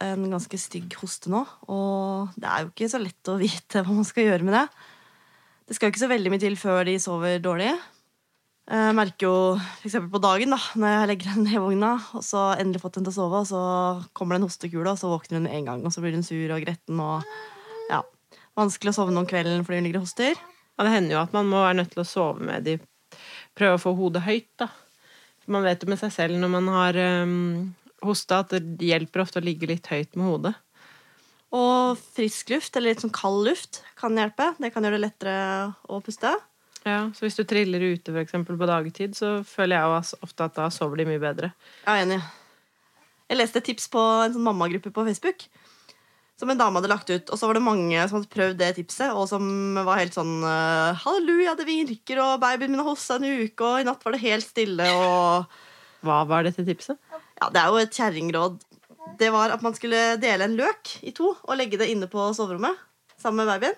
en 0.00 0.28
ganske 0.30 0.58
stygg 0.60 0.94
hoste 1.00 1.30
nå, 1.32 1.42
og 1.68 2.36
det 2.40 2.48
er 2.48 2.62
jo 2.62 2.70
ikke 2.70 2.88
så 2.92 3.00
lett 3.02 3.30
å 3.30 3.38
vite 3.40 3.82
hva 3.82 3.96
man 3.96 4.06
skal 4.06 4.28
gjøre 4.28 4.46
med 4.46 4.54
det. 4.56 4.66
Det 5.66 5.76
skal 5.76 5.88
jo 5.88 5.94
ikke 5.94 6.04
så 6.04 6.10
veldig 6.12 6.32
mye 6.32 6.42
til 6.42 6.56
før 6.58 6.84
de 6.86 6.94
sover 7.02 7.42
dårlig. 7.42 7.72
Jeg 8.70 8.94
merker 8.94 9.26
jo 9.26 9.34
f.eks. 9.80 9.96
på 10.12 10.20
dagen, 10.22 10.54
da, 10.54 10.60
når 10.78 10.94
jeg 10.94 11.08
legger 11.10 11.32
henne 11.34 11.54
i 11.56 11.62
vogna, 11.62 11.90
og 12.14 12.22
så 12.22 12.44
endelig 12.54 12.84
fått 12.84 13.00
henne 13.00 13.10
til 13.10 13.16
å 13.16 13.18
sove, 13.18 13.40
og 13.42 13.48
så 13.50 13.62
kommer 14.14 14.36
det 14.36 14.40
en 14.40 14.46
hostekule, 14.46 14.92
og 14.92 15.00
så 15.00 15.10
våkner 15.10 15.40
hun 15.40 15.50
en 15.50 15.66
gang, 15.72 15.82
og 15.82 15.94
så 15.94 16.04
blir 16.04 16.14
hun 16.14 16.26
sur 16.26 16.54
og 16.54 16.62
gretten 16.62 17.02
og 17.02 17.26
ja, 17.90 18.04
vanskelig 18.58 18.94
å 18.94 18.98
sovne 19.00 19.24
om 19.24 19.26
kvelden 19.30 19.66
fordi 19.66 19.80
hun 19.80 19.88
ligger 19.88 20.02
og 20.02 20.06
hoster. 20.06 20.38
Ja, 20.38 20.86
det 20.86 20.94
hender 20.94 21.16
jo 21.16 21.24
at 21.24 21.34
man 21.34 21.50
må 21.50 21.64
være 21.64 21.80
nødt 21.82 21.90
til 21.96 22.04
å 22.04 22.08
sove 22.08 22.46
med 22.46 22.68
de 22.68 22.78
Prøve 23.58 23.74
å 23.74 23.80
få 23.82 23.90
hodet 23.98 24.22
høyt, 24.22 24.50
da. 24.60 24.68
Man 25.46 25.64
vet 25.64 25.82
jo 25.82 25.90
med 25.90 26.00
seg 26.00 26.12
selv 26.14 26.40
når 26.40 26.52
man 26.52 26.68
har 26.74 26.98
um, 27.24 27.70
hosta, 28.04 28.42
at 28.44 28.52
det 28.52 28.90
hjelper 28.90 29.24
ofte 29.24 29.40
å 29.40 29.44
ligge 29.44 29.68
litt 29.70 29.88
høyt 29.90 30.18
med 30.18 30.28
hodet. 30.28 30.54
Og 31.56 31.98
frisk 32.14 32.52
luft, 32.52 32.76
eller 32.76 32.92
litt 32.92 33.02
sånn 33.02 33.14
kald 33.14 33.48
luft, 33.48 33.80
kan 33.98 34.14
hjelpe. 34.18 34.52
Det 34.60 34.70
kan 34.74 34.86
gjøre 34.86 35.00
det 35.00 35.06
lettere 35.08 35.38
å 35.90 35.98
puste. 36.04 36.36
Ja, 36.86 37.10
Så 37.12 37.26
hvis 37.26 37.36
du 37.36 37.42
triller 37.44 37.82
ute 37.82 38.12
for 38.12 38.22
eksempel, 38.22 38.56
på 38.56 38.68
dagtid, 38.68 39.16
så 39.18 39.40
føler 39.44 39.76
jeg 39.76 40.20
ofte 40.24 40.46
at 40.46 40.54
da 40.56 40.68
sover 40.72 41.00
de 41.00 41.08
mye 41.10 41.20
bedre. 41.20 41.50
Jeg 41.84 41.90
er 41.90 42.06
enig. 42.06 42.20
Jeg 43.30 43.38
leste 43.38 43.60
et 43.60 43.66
tips 43.68 43.90
på 43.92 44.00
en 44.24 44.32
sånn 44.34 44.46
mammagruppe 44.46 44.92
på 44.94 45.04
Facebook 45.06 45.44
som 46.40 46.50
en 46.50 46.60
dame 46.60 46.80
hadde 46.80 46.90
lagt 46.90 47.10
ut. 47.12 47.28
Og 47.28 47.36
så 47.36 47.48
var 47.48 47.58
det 47.58 47.64
mange 47.64 48.04
som 48.08 48.16
hadde 48.18 48.32
prøvd 48.32 48.60
det 48.62 48.70
tipset, 48.78 49.12
og 49.12 49.26
som 49.28 49.44
var 49.84 50.00
helt 50.00 50.16
sånn 50.16 50.40
uh, 50.40 50.96
Halleluja, 51.02 51.52
det 51.58 51.68
virker, 51.68 52.22
og 52.24 52.40
babyen 52.42 52.72
min 52.72 52.80
har 52.80 52.88
hosta 52.88 53.18
en 53.18 53.28
uke, 53.28 53.66
og 53.66 53.82
i 53.82 53.86
natt 53.88 54.06
var 54.06 54.16
det 54.16 54.22
helt 54.24 54.46
stille, 54.46 54.88
og 54.96 56.06
Hva 56.06 56.22
var 56.28 56.46
dette 56.48 56.64
tipset? 56.64 56.96
Ja, 57.40 57.50
Det 57.52 57.60
er 57.60 57.68
jo 57.68 57.82
et 57.82 57.96
kjerringråd. 57.96 58.56
Det 59.20 59.28
var 59.34 59.52
at 59.52 59.64
man 59.64 59.76
skulle 59.76 60.16
dele 60.22 60.46
en 60.48 60.56
løk 60.56 60.96
i 61.04 61.12
to 61.16 61.34
og 61.34 61.56
legge 61.60 61.80
det 61.80 61.90
inne 61.92 62.08
på 62.08 62.30
soverommet 62.36 62.78
sammen 63.20 63.42
med 63.42 63.52
babyen. 63.52 63.76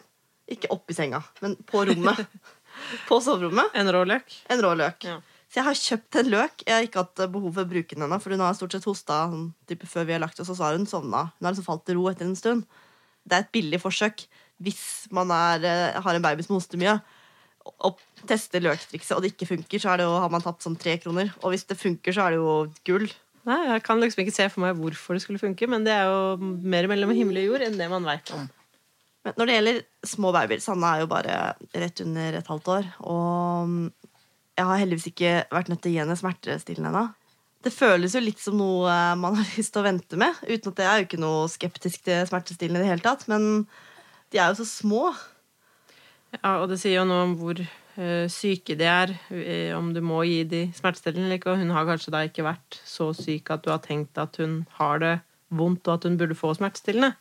Ikke 0.52 0.70
oppi 0.74 0.94
senga, 0.94 1.22
men 1.42 1.56
på 1.66 1.82
rommet. 1.88 2.22
på 3.08 3.18
soverommet. 3.22 3.74
En 3.78 3.90
rå 3.94 4.04
løk? 4.06 4.38
En 4.52 4.62
rå 4.62 4.74
løk. 4.78 5.06
Ja. 5.08 5.18
Så 5.52 5.60
jeg 5.60 5.66
har 5.66 5.76
kjøpt 5.76 6.16
en 6.16 6.28
løk. 6.32 6.62
Jeg 6.64 6.72
har 6.72 6.86
ikke 6.86 7.02
hatt 7.02 7.22
behov 7.28 7.50
for 7.52 7.66
å 7.66 7.68
bruke 7.68 7.92
den 7.92 8.06
ennå, 8.06 8.16
for 8.24 8.32
hun 8.32 8.40
har 8.40 8.54
stort 8.56 8.72
sett 8.72 8.86
hosta 8.88 9.26
sånn, 9.28 9.50
før 9.84 10.06
vi 10.08 10.14
har 10.16 10.22
lagt 10.22 10.40
oss, 10.40 10.48
og 10.48 10.56
så 10.56 10.64
har 10.64 10.78
hun 10.78 10.88
sovna. 10.88 11.26
Hun 11.36 11.44
har 11.44 11.52
liksom 11.52 11.66
falt 11.66 11.84
til 11.84 11.98
ro 11.98 12.06
etter 12.08 12.24
en 12.24 12.38
stund. 12.38 12.64
Det 13.28 13.36
er 13.36 13.44
et 13.44 13.52
billig 13.52 13.82
forsøk 13.82 14.24
hvis 14.62 15.10
man 15.12 15.28
er, 15.34 15.66
eh, 15.66 16.00
har 16.00 16.16
en 16.16 16.24
baby 16.24 16.46
som 16.46 16.56
hoster 16.56 16.80
mye. 16.80 16.96
Og 17.84 18.00
tester 18.26 18.64
løktrikset, 18.64 19.12
og 19.12 19.20
det 19.22 19.34
ikke 19.34 19.50
funker, 19.50 19.82
så 19.82 19.98
det 19.98 20.06
jo, 20.08 20.14
har 20.24 20.32
man 20.32 20.40
tapt 20.40 20.64
sånn 20.64 20.78
tre 20.78 20.96
kroner. 21.02 21.28
Og 21.42 21.52
hvis 21.52 21.66
det 21.68 21.76
funker, 21.76 22.14
så 22.16 22.24
er 22.24 22.30
det 22.32 22.40
jo 22.40 22.72
gull. 22.88 23.06
Nei, 23.44 23.60
Jeg 23.74 23.82
kan 23.82 24.00
liksom 24.00 24.24
ikke 24.24 24.34
se 24.34 24.48
for 24.48 24.62
meg 24.64 24.78
hvorfor 24.78 25.18
det 25.18 25.22
skulle 25.22 25.42
funke, 25.42 25.68
men 25.68 25.84
det 25.84 25.92
er 25.92 26.08
jo 26.08 26.36
mer 26.40 26.88
mellom 26.88 27.12
himmel 27.12 27.42
og 27.42 27.48
jord 27.50 27.66
enn 27.66 27.76
det 27.76 27.90
man 27.90 28.06
veit 28.06 28.30
om. 28.32 28.48
Men 29.22 29.34
når 29.36 29.46
det 29.46 29.56
gjelder 29.58 29.82
små 30.06 30.32
babyer 30.34 30.62
Sanne 30.62 30.88
er 30.88 31.02
jo 31.02 31.10
bare 31.10 31.34
rett 31.74 32.00
under 32.00 32.38
et 32.38 32.46
halvt 32.50 32.70
år. 32.72 32.88
Og 33.02 33.92
jeg 34.58 34.68
har 34.68 34.80
heldigvis 34.82 35.10
ikke 35.12 35.34
vært 35.52 35.70
nødt 35.72 35.82
til 35.84 35.92
å 35.92 35.94
gi 35.94 36.00
henne 36.02 36.18
smertestillende 36.18 36.92
ennå. 36.92 37.04
Det 37.62 37.70
føles 37.70 38.16
jo 38.16 38.22
litt 38.22 38.40
som 38.42 38.56
noe 38.58 38.88
eh, 38.90 39.12
man 39.18 39.36
har 39.38 39.52
lyst 39.58 39.74
til 39.74 39.82
å 39.82 39.86
vente 39.86 40.18
med. 40.20 40.40
Uten 40.48 40.72
at 40.72 40.82
jeg 40.82 40.90
er 40.90 41.00
jo 41.00 41.08
ikke 41.08 41.22
noe 41.22 41.50
skeptisk 41.50 42.08
til 42.08 42.24
smertestillende 42.28 42.82
i 42.82 42.86
det 42.86 42.90
hele 42.90 43.04
tatt. 43.04 43.28
Men 43.30 43.64
de 44.32 44.40
er 44.40 44.50
jo 44.50 44.62
så 44.62 44.68
små. 44.68 45.04
Ja, 46.38 46.58
og 46.62 46.68
det 46.72 46.80
sier 46.82 47.00
jo 47.00 47.08
noe 47.08 47.26
om 47.28 47.36
hvor 47.38 47.58
uh, 47.60 48.26
syke 48.32 48.74
de 48.80 48.86
er, 48.88 49.12
uh, 49.28 49.72
om 49.76 49.90
du 49.92 50.00
må 50.04 50.22
gi 50.24 50.40
de 50.48 50.62
smertestillende 50.74 51.28
eller 51.28 51.40
ikke. 51.40 51.52
Og 51.52 51.60
hun 51.60 51.74
har 51.76 51.88
kanskje 51.88 52.14
da 52.14 52.22
ikke 52.26 52.46
vært 52.46 52.80
så 52.88 53.10
syk 53.16 53.52
at 53.52 53.66
du 53.66 53.70
har 53.72 53.82
tenkt 53.84 54.20
at 54.20 54.40
hun 54.40 54.62
har 54.78 55.02
det 55.02 55.14
vondt, 55.52 55.84
og 55.86 55.98
at 55.98 56.08
hun 56.08 56.16
burde 56.20 56.38
få 56.38 56.54
smertestillende. 56.56 57.12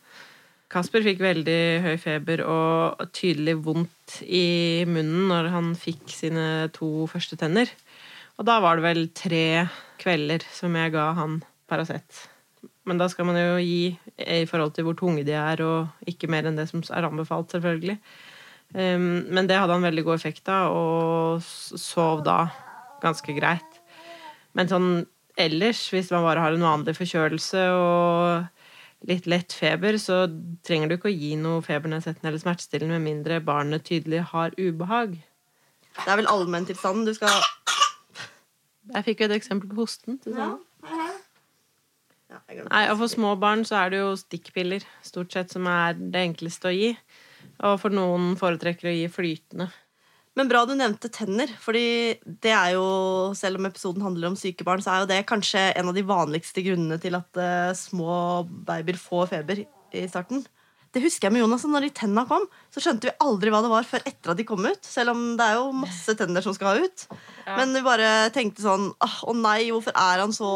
Kasper 0.72 1.04
fikk 1.04 1.20
veldig 1.20 1.62
høy 1.84 1.96
feber 2.00 2.40
og 2.48 3.02
tydelig 3.12 3.58
vondt 3.60 4.22
i 4.24 4.84
munnen 4.88 5.28
når 5.28 5.50
han 5.52 5.72
fikk 5.76 6.06
sine 6.08 6.70
to 6.72 7.04
første 7.10 7.36
tenner. 7.40 7.68
Og 8.40 8.46
da 8.48 8.56
var 8.64 8.78
det 8.78 8.86
vel 8.86 9.02
tre 9.12 9.46
kvelder 10.00 10.46
som 10.48 10.72
jeg 10.78 10.94
ga 10.94 11.10
han 11.18 11.42
Paracet. 11.68 12.22
Men 12.88 12.98
da 12.98 13.06
skal 13.12 13.28
man 13.28 13.36
jo 13.38 13.60
gi 13.60 13.92
i 14.16 14.46
forhold 14.48 14.72
til 14.74 14.88
hvor 14.88 14.96
tunge 14.98 15.26
de 15.28 15.36
er, 15.36 15.60
og 15.60 16.08
ikke 16.08 16.30
mer 16.32 16.48
enn 16.48 16.56
det 16.58 16.66
som 16.70 16.82
er 16.88 17.06
anbefalt, 17.06 17.52
selvfølgelig. 17.52 17.98
Um, 18.72 19.28
men 19.28 19.46
det 19.48 19.58
hadde 19.60 19.76
han 19.76 19.84
veldig 19.84 20.04
god 20.08 20.18
effekt 20.18 20.48
av, 20.50 20.72
og 20.72 21.44
sov 21.44 22.24
da 22.26 22.46
ganske 23.04 23.36
greit. 23.36 23.78
Men 24.56 24.72
sånn 24.72 24.90
ellers, 25.40 25.84
hvis 25.92 26.10
man 26.12 26.24
bare 26.26 26.42
har 26.44 26.56
en 26.56 26.66
vanlig 26.66 26.96
forkjølelse 26.96 27.68
og 27.76 28.61
litt 29.08 29.26
lett 29.30 29.54
feber, 29.54 29.96
så 29.98 30.24
trenger 30.66 30.90
du 30.90 30.96
ikke 30.96 31.10
å 31.10 31.14
gi 31.14 31.32
noe 31.40 31.62
febernedsettende 31.64 32.30
eller 32.30 32.42
smertestillende 32.42 32.98
med 32.98 33.08
mindre 33.08 33.40
barnet 33.44 33.86
tydelig 33.88 34.22
har 34.32 34.54
ubehag. 34.58 35.16
Det 35.96 36.08
er 36.08 36.20
vel 36.22 36.30
allmenntilstanden 36.30 37.04
du 37.04 37.12
skal 37.16 37.32
Jeg 38.92 39.04
fikk 39.06 39.22
jo 39.22 39.28
et 39.28 39.36
eksempel 39.36 39.70
på 39.70 39.82
hosten. 39.84 40.18
Ja. 40.26 40.54
Nei, 42.32 42.86
og 42.88 42.96
For 42.98 43.10
små 43.12 43.34
barn 43.40 43.62
så 43.68 43.82
er 43.82 43.92
det 43.92 44.00
jo 44.00 44.14
stikkpiller 44.18 44.84
stort 45.04 45.34
sett 45.34 45.52
som 45.52 45.68
er 45.70 45.94
det 45.98 46.24
enkleste 46.30 46.70
å 46.70 46.74
gi. 46.74 46.90
Og 47.62 47.78
for 47.82 47.94
noen 47.94 48.32
foretrekker 48.40 48.90
å 48.90 48.94
gi 48.96 49.06
flytende. 49.12 49.68
Men 50.38 50.48
bra 50.48 50.62
du 50.64 50.72
nevnte 50.72 51.10
tenner, 51.12 51.50
fordi 51.60 52.16
det 52.24 52.54
er 52.56 52.72
jo, 52.78 52.86
selv 53.36 53.60
om 53.60 53.68
episoden 53.68 54.04
handler 54.04 54.30
om 54.30 54.38
syke 54.38 54.64
barn, 54.64 54.80
så 54.80 54.94
er 54.94 55.02
jo 55.02 55.10
det 55.10 55.20
kanskje 55.28 55.66
en 55.76 55.90
av 55.90 55.96
de 55.96 56.06
vanligste 56.08 56.64
grunnene 56.64 56.96
til 57.02 57.18
at 57.18 57.40
uh, 57.40 57.76
små 57.76 58.14
babyer 58.64 58.96
får 58.96 59.28
feber 59.34 59.64
i 59.66 60.06
starten. 60.08 60.40
Det 60.92 61.00
husker 61.00 61.28
jeg 61.28 61.32
med 61.32 61.40
Jonas, 61.40 61.64
når 61.68 61.86
de 61.86 61.92
tenna 61.96 62.24
kom, 62.28 62.42
så 62.72 62.80
skjønte 62.84 63.08
vi 63.08 63.14
aldri 63.24 63.52
hva 63.52 63.62
det 63.64 63.70
var 63.72 63.86
før 63.88 64.02
etter 64.08 64.32
at 64.32 64.40
de 64.40 64.44
kom 64.48 64.64
ut. 64.64 64.80
Selv 64.84 65.14
om 65.14 65.22
det 65.38 65.46
er 65.46 65.56
jo 65.56 65.70
masse 65.76 66.16
tenner 66.16 66.44
som 66.44 66.56
skal 66.56 66.68
ha 66.68 66.84
ut. 66.84 67.06
Ja. 67.46 67.54
Men 67.56 67.72
vi 67.76 67.84
bare 67.84 68.10
tenkte 68.34 68.64
sånn 68.64 68.90
Å 68.92 69.34
nei, 69.36 69.70
hvorfor 69.72 69.96
er 69.96 70.20
han 70.20 70.36
så 70.36 70.50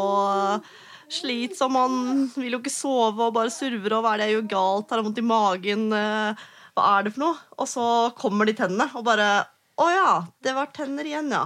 slitsom? 1.09 1.77
Han 1.81 2.27
vil 2.35 2.53
jo 2.53 2.61
ikke 2.61 2.73
sove 2.73 3.29
og 3.29 3.33
bare 3.37 3.53
surver, 3.53 3.97
og 3.97 4.05
hva 4.05 4.13
er 4.13 4.21
det 4.21 4.29
jeg 4.29 4.37
gjør 4.37 4.47
galt? 4.53 4.93
Har 4.93 5.01
han 5.01 5.09
vondt 5.09 5.23
i 5.23 5.25
magen? 5.25 5.87
Eh, 5.97 6.47
hva 6.77 6.89
er 6.93 7.07
det 7.07 7.15
for 7.15 7.25
noe? 7.25 7.45
Og 7.57 7.69
så 7.73 7.85
kommer 8.21 8.45
de 8.45 8.57
tennene, 8.61 8.91
og 8.93 9.07
bare 9.09 9.31
å 9.77 9.87
ja, 9.93 10.11
det 10.43 10.53
var 10.57 10.71
tenner 10.75 11.07
igjen, 11.07 11.29
ja. 11.33 11.45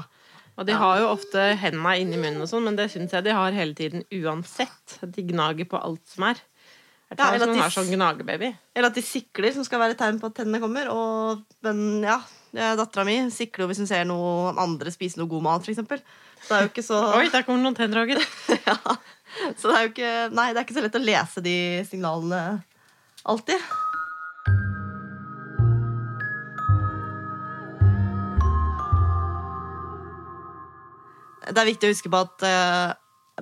Og 0.60 0.68
de 0.68 0.76
har 0.78 1.00
jo 1.02 1.10
ofte 1.14 1.42
hendene 1.58 1.98
inni 2.02 2.20
munnen, 2.20 2.44
og 2.44 2.50
sånn, 2.50 2.66
men 2.68 2.78
det 2.78 2.90
syns 2.94 3.14
jeg 3.16 3.26
de 3.26 3.34
har 3.36 3.56
hele 3.56 3.76
tiden 3.78 4.04
uansett. 4.22 4.98
De 5.02 5.24
gnager 5.32 5.68
på 5.70 5.80
alt 5.80 6.04
som 6.12 6.28
er. 6.28 6.42
Ja, 7.12 7.34
eller 7.34 7.50
at 7.50 7.58
de 7.58 7.68
sånn 7.74 7.90
gnagebaby. 7.92 8.52
Eller 8.76 8.88
at 8.88 8.96
de 8.96 9.04
sikler, 9.04 9.52
som 9.56 9.66
skal 9.68 9.82
være 9.82 9.98
tegn 10.00 10.20
på 10.22 10.30
at 10.30 10.38
tennene 10.38 10.62
kommer. 10.64 10.88
Og 10.94 11.42
men, 11.66 12.06
ja, 12.06 12.22
dattera 12.80 13.04
mi 13.08 13.18
sikler 13.34 13.66
jo 13.66 13.72
hvis 13.72 13.82
hun 13.84 13.90
ser 13.90 14.06
noen 14.08 14.60
andre 14.62 14.94
spise 14.94 15.20
noe 15.20 15.32
god 15.32 15.44
mat, 15.48 15.68
f.eks. 15.68 15.82
Så 15.82 16.48
det 16.48 16.58
er 16.58 16.66
jo 16.68 16.72
ikke 16.72 16.86
så 16.86 17.02
Oi, 17.20 17.26
der 17.34 17.48
kommer 17.48 17.66
noen 17.66 17.76
tenner, 17.78 18.04
Roger. 18.04 18.24
ja. 18.70 18.78
Så 19.60 19.72
det 19.72 19.76
er 19.76 19.84
jo 19.84 19.92
ikke 19.94 20.14
Nei, 20.36 20.50
det 20.52 20.62
er 20.62 20.66
ikke 20.68 20.78
så 20.78 20.86
lett 20.86 21.00
å 21.00 21.04
lese 21.04 21.44
de 21.44 21.56
signalene 21.90 22.42
alltid. 23.32 23.72
Det 31.52 31.62
er 31.62 31.68
viktig 31.68 31.88
å 31.88 31.92
huske 31.94 32.12
på 32.12 32.20
at 32.24 32.44
uh, 32.48 32.92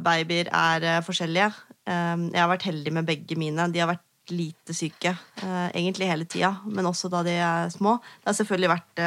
babyer 0.02 0.50
er 0.50 0.86
uh, 0.88 1.00
forskjellige. 1.06 1.50
Um, 1.90 2.30
jeg 2.34 2.42
har 2.42 2.52
vært 2.52 2.68
heldig 2.70 2.94
med 2.98 3.08
begge 3.08 3.38
mine. 3.40 3.68
De 3.74 3.82
har 3.82 3.92
vært 3.92 4.34
lite 4.34 4.76
syke 4.78 5.14
uh, 5.14 5.70
egentlig 5.70 6.10
hele 6.10 6.28
tida, 6.30 6.56
men 6.70 6.90
også 6.90 7.10
da 7.14 7.24
de 7.26 7.36
er 7.38 7.74
små. 7.74 7.98
Det 8.20 8.32
har 8.32 8.38
selvfølgelig 8.40 8.72
vært 8.74 9.04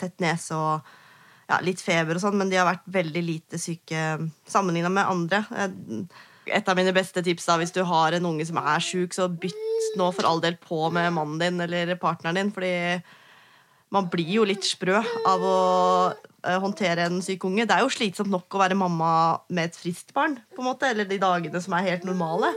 tett 0.00 0.22
nese 0.24 0.56
og 0.58 0.94
ja, 1.48 1.58
litt 1.64 1.82
feber 1.84 2.16
og 2.16 2.24
sånn, 2.24 2.38
men 2.40 2.52
de 2.52 2.60
har 2.60 2.68
vært 2.68 2.86
veldig 2.92 3.24
lite 3.24 3.60
syke 3.60 4.04
sammenligna 4.48 4.92
med 4.92 5.10
andre. 5.10 5.42
Et 6.44 6.68
av 6.68 6.76
mine 6.76 6.92
beste 6.96 7.20
tips 7.24 7.48
da, 7.48 7.58
hvis 7.60 7.72
du 7.76 7.82
har 7.88 8.16
en 8.16 8.30
unge 8.32 8.46
som 8.48 8.60
er 8.60 8.84
sjuk, 8.84 9.16
så 9.16 9.28
bytt 9.28 9.96
nå 10.00 10.08
for 10.16 10.28
all 10.28 10.40
del 10.44 10.56
på 10.60 10.88
med 10.92 11.12
mannen 11.16 11.40
din 11.40 11.60
eller 11.64 11.92
partneren 12.00 12.40
din, 12.40 12.52
fordi 12.52 12.72
man 13.94 14.10
blir 14.10 14.40
jo 14.40 14.46
litt 14.48 14.66
sprø 14.66 14.98
av 14.98 15.44
å 15.46 15.58
Eh, 16.44 16.60
håndtere 16.60 17.06
en 17.08 17.22
syk 17.24 17.46
unge. 17.48 17.64
Det 17.64 17.72
er 17.72 17.84
jo 17.84 17.92
slitsomt 17.92 18.32
nok 18.32 18.52
å 18.52 18.60
være 18.60 18.76
mamma 18.76 19.10
med 19.48 19.70
et 19.70 19.78
friskt 19.78 20.12
barn, 20.16 20.36
på 20.52 20.60
en 20.60 20.68
måte, 20.68 20.90
eller 20.90 21.08
de 21.08 21.16
dagene 21.20 21.60
som 21.62 21.76
er 21.76 21.86
helt 21.88 22.04
normale. 22.04 22.50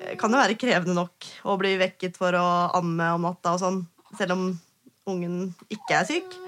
Eh, 0.00 0.14
kan 0.20 0.32
jo 0.32 0.40
være 0.40 0.56
krevende 0.56 0.96
nok 0.96 1.28
å 1.44 1.56
bli 1.60 1.74
vekket 1.80 2.16
for 2.20 2.36
å 2.38 2.46
amme 2.78 3.10
om 3.18 3.26
natta, 3.28 3.52
og 3.52 3.60
sånn, 3.60 3.82
selv 4.16 4.36
om 4.36 4.46
ungen 5.12 5.50
ikke 5.68 5.98
er 5.98 6.08
syk. 6.08 6.38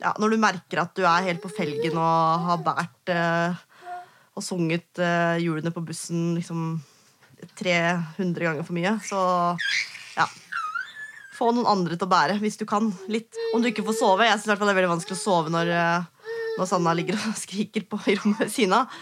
Ja, 0.00 0.14
når 0.18 0.32
du 0.32 0.40
merker 0.40 0.82
at 0.82 0.96
du 0.96 1.04
er 1.04 1.28
helt 1.28 1.42
på 1.44 1.52
felgen 1.52 2.00
og 2.00 2.46
har 2.48 2.62
båret 2.64 3.12
uh, 3.12 3.60
og 4.34 4.42
sunget 4.42 4.88
uh, 4.98 5.36
hjulene 5.38 5.70
på 5.70 5.84
bussen 5.86 6.32
liksom 6.34 6.80
300 7.60 8.48
ganger 8.48 8.66
for 8.66 8.74
mye, 8.74 8.96
så 9.06 9.20
ja 10.16 10.26
få 11.42 11.50
noen 11.54 11.68
andre 11.68 11.98
til 11.98 12.06
å 12.06 12.12
bære 12.14 12.38
hvis 12.42 12.60
du 12.60 12.64
kan. 12.70 12.88
Litt. 13.10 13.34
Om 13.52 13.62
du 13.62 13.68
ikke 13.72 13.84
får 13.90 13.98
sove. 13.98 14.26
Jeg 14.28 14.38
synes 14.40 14.62
det 14.62 14.70
er 14.70 14.78
veldig 14.78 14.94
vanskelig 14.94 15.18
å 15.18 15.22
sove 15.22 15.52
når, 15.52 15.74
når 16.58 16.70
Sanna 16.70 16.94
ligger 16.96 17.18
og 17.18 17.36
skriker 17.44 17.86
på 17.90 17.98
i 18.06 18.16
rommet 18.20 18.46
ved 18.46 18.54
siden 18.54 18.78
av. 18.78 18.98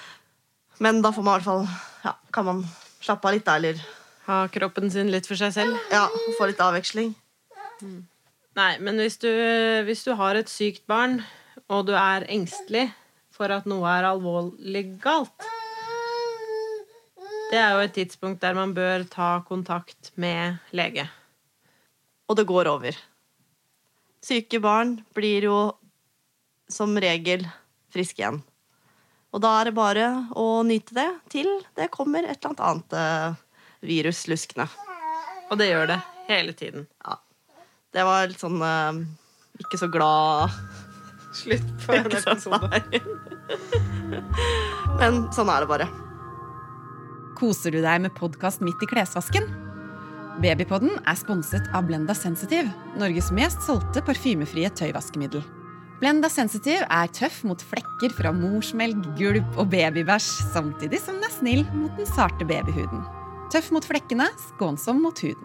Men 0.81 1.03
da 1.05 1.13
får 1.13 1.27
man 1.27 1.35
i 1.35 1.41
hvert 1.43 1.51
fall 1.51 1.67
ja, 2.07 2.15
kan 2.33 2.47
man 2.49 2.63
slappe 3.05 3.29
av 3.29 3.37
litt, 3.37 3.45
da. 3.45 3.59
Eller 3.61 3.81
Ha 4.31 4.45
kroppen 4.53 4.89
sin 4.93 5.11
litt 5.13 5.27
for 5.29 5.37
seg 5.37 5.53
selv. 5.57 5.77
ja, 5.93 6.07
få 6.39 6.49
litt 6.49 6.61
avveksling. 6.63 7.13
Nei, 8.57 8.73
men 8.81 8.99
hvis 9.01 9.17
du, 9.21 9.29
hvis 9.87 10.05
du 10.07 10.13
har 10.19 10.37
et 10.39 10.49
sykt 10.53 10.85
barn, 10.91 11.21
og 11.71 11.87
du 11.89 11.95
er 11.97 12.27
engstelig 12.33 12.89
for 13.35 13.53
at 13.53 13.69
noe 13.69 13.89
er 13.89 14.09
alvorlig 14.09 14.85
galt 15.03 15.47
Det 17.51 17.59
er 17.59 17.73
jo 17.75 17.85
et 17.85 17.95
tidspunkt 17.97 18.43
der 18.45 18.55
man 18.59 18.75
bør 18.77 19.05
ta 19.11 19.31
kontakt 19.49 20.13
med 20.21 20.61
lege. 20.77 21.09
Og 22.31 22.37
det 22.39 22.47
går 22.47 22.71
over. 22.71 22.95
Syke 24.23 24.61
barn 24.63 25.01
blir 25.17 25.49
jo 25.49 25.59
som 26.71 26.95
regel 27.03 27.43
friske 27.91 28.23
igjen. 28.23 28.39
Og 29.35 29.43
da 29.43 29.57
er 29.61 29.71
det 29.71 29.77
bare 29.79 30.07
å 30.39 30.63
nyte 30.67 30.95
det 30.95 31.09
til 31.33 31.49
det 31.79 31.91
kommer 31.95 32.27
et 32.27 32.45
eller 32.45 32.63
annet 32.67 32.95
eh, 32.99 33.41
virus 33.87 34.25
luskende. 34.31 34.67
Og 35.51 35.59
det 35.59 35.71
gjør 35.71 35.91
det 35.91 35.99
hele 36.29 36.55
tiden. 36.55 36.87
Det 37.91 38.07
var 38.07 38.29
litt 38.31 38.43
sånn 38.43 38.63
eh, 38.63 39.01
ikke 39.65 39.81
så 39.81 39.91
glad 39.91 40.55
Slutt 41.41 41.67
på 41.85 41.95
en 41.95 42.07
Ikke 42.11 42.23
episode. 42.35 43.03
Men 45.01 45.25
sånn 45.35 45.51
er 45.51 45.63
det 45.63 45.71
bare. 45.71 45.87
Koser 47.39 47.75
du 47.75 47.79
deg 47.85 48.03
med 48.03 48.15
podkast 48.19 48.63
midt 48.67 48.83
i 48.83 48.91
klesvasken? 48.91 49.47
Babypodden 50.41 50.95
er 51.05 51.17
sponset 51.21 51.67
av 51.77 51.85
Blenda 51.85 52.15
Sensitive, 52.17 52.71
Norges 52.97 53.29
mest 53.37 53.61
solgte 53.67 54.01
parfymefrie 54.05 54.71
tøyvaskemiddel. 54.73 55.43
Blenda 56.01 56.31
Sensitive 56.33 56.87
er 56.89 57.11
tøff 57.13 57.43
mot 57.45 57.61
flekker 57.61 58.15
fra 58.17 58.33
morsmelk, 58.33 59.05
gulp 59.19 59.59
og 59.61 59.69
babybæsj, 59.75 60.31
samtidig 60.55 61.03
som 61.03 61.21
den 61.21 61.29
er 61.29 61.35
snill 61.35 61.67
mot 61.75 61.93
den 62.01 62.09
sarte 62.09 62.49
babyhuden. 62.49 63.05
Tøff 63.53 63.69
mot 63.75 63.85
flekkene, 63.85 64.31
skånsom 64.47 65.05
mot 65.05 65.21
huden. 65.21 65.45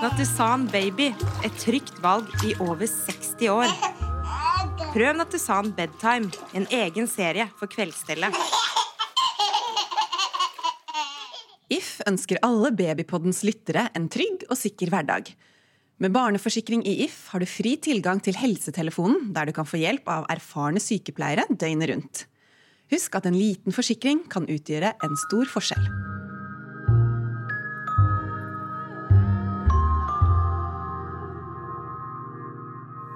Nattusan 0.00 0.64
Baby, 0.72 1.10
et 1.44 1.60
trygt 1.60 2.00
valg 2.04 2.32
i 2.48 2.56
over 2.64 2.88
60 2.88 3.44
år. 3.52 3.76
Prøv 4.94 5.18
Nattusan 5.20 5.68
Bedtime, 5.76 6.32
en 6.56 6.64
egen 6.72 7.10
serie 7.12 7.50
for 7.60 7.68
kveldsstellet. 7.68 8.63
If 11.74 11.98
ønsker 12.06 12.38
alle 12.44 12.70
Babypoddens 12.76 13.42
lyttere 13.46 13.88
en 13.96 14.06
trygg 14.12 14.44
og 14.50 14.58
sikker 14.58 14.92
hverdag. 14.92 15.32
Med 16.02 16.12
barneforsikring 16.14 16.84
i 16.86 17.00
If 17.06 17.30
har 17.32 17.42
du 17.42 17.48
fri 17.48 17.74
tilgang 17.82 18.20
til 18.22 18.36
helsetelefonen, 18.38 19.32
der 19.34 19.48
du 19.48 19.54
kan 19.56 19.66
få 19.66 19.80
hjelp 19.80 20.08
av 20.10 20.28
erfarne 20.30 20.82
sykepleiere 20.82 21.46
døgnet 21.50 21.90
rundt. 21.90 22.24
Husk 22.92 23.16
at 23.18 23.26
en 23.26 23.38
liten 23.38 23.74
forsikring 23.74 24.24
kan 24.30 24.46
utgjøre 24.50 24.92
en 25.02 25.18
stor 25.26 25.50
forskjell. 25.50 25.86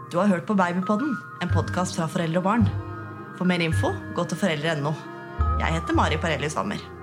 Du 0.08 0.16
har 0.16 0.30
hørt 0.32 0.46
på 0.48 0.56
Babypodden, 0.56 1.12
en 1.44 1.50
podkast 1.52 1.98
fra 1.98 2.08
foreldre 2.08 2.40
og 2.40 2.48
barn. 2.48 2.70
For 3.36 3.46
mer 3.46 3.62
info, 3.62 3.92
gå 4.16 4.24
til 4.24 4.40
foreldre.no. 4.40 4.96
Jeg 5.60 5.74
heter 5.76 5.94
Mari 5.94 6.16
Parelli 6.18 6.48
Sommer. 6.50 6.97